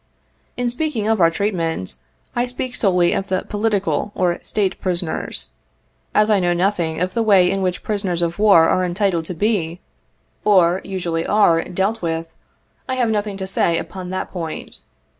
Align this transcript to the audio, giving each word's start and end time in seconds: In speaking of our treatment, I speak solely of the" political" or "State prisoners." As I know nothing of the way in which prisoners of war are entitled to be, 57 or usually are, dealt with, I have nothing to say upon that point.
In 0.57 0.67
speaking 0.67 1.07
of 1.07 1.21
our 1.21 1.29
treatment, 1.29 1.93
I 2.35 2.47
speak 2.47 2.75
solely 2.75 3.13
of 3.13 3.27
the" 3.27 3.43
political" 3.51 4.11
or 4.15 4.39
"State 4.41 4.81
prisoners." 4.81 5.49
As 6.15 6.27
I 6.31 6.39
know 6.39 6.53
nothing 6.53 6.99
of 6.99 7.13
the 7.13 7.21
way 7.21 7.51
in 7.51 7.61
which 7.61 7.83
prisoners 7.83 8.23
of 8.23 8.39
war 8.39 8.67
are 8.67 8.83
entitled 8.83 9.25
to 9.25 9.35
be, 9.35 9.75
57 10.43 10.51
or 10.51 10.81
usually 10.83 11.25
are, 11.27 11.63
dealt 11.65 12.01
with, 12.01 12.33
I 12.89 12.95
have 12.95 13.11
nothing 13.11 13.37
to 13.37 13.45
say 13.45 13.77
upon 13.77 14.09
that 14.09 14.31
point. 14.31 14.81